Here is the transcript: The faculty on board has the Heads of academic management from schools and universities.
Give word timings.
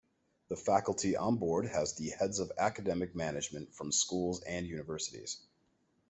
The 0.47 0.55
faculty 0.55 1.15
on 1.15 1.35
board 1.37 1.67
has 1.67 1.93
the 1.93 2.09
Heads 2.09 2.39
of 2.39 2.51
academic 2.57 3.13
management 3.15 3.75
from 3.75 3.91
schools 3.91 4.41
and 4.41 4.65
universities. 4.65 5.45